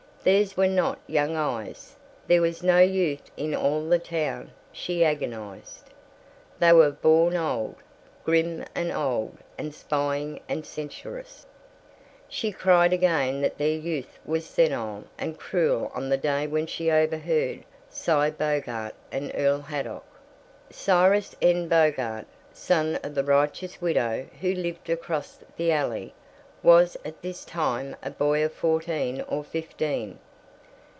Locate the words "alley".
25.71-26.13